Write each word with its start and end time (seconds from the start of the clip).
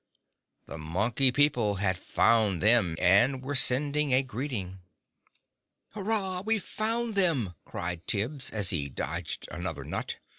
The 0.65 0.79
Monkey 0.79 1.31
People 1.31 1.75
had 1.75 1.95
found 1.95 2.59
them, 2.59 2.95
and 2.97 3.43
were 3.43 3.53
sending 3.53 4.15
a 4.15 4.23
greeting. 4.23 4.79
"Hurrah! 5.91 6.41
We've 6.43 6.63
found 6.63 7.13
them!" 7.13 7.53
cried 7.65 8.07
Tibbs, 8.07 8.49
as 8.49 8.71
he 8.71 8.89
dodged 8.89 9.47
another 9.51 9.83
nut. 9.83 10.17